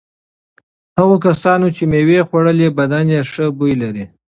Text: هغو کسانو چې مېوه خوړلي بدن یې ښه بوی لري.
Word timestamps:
هغو 0.99 1.15
کسانو 1.27 1.67
چې 1.75 1.83
مېوه 1.91 2.21
خوړلي 2.29 2.67
بدن 2.79 3.05
یې 3.15 3.21
ښه 3.31 3.45
بوی 3.57 3.73
لري. 3.81 4.05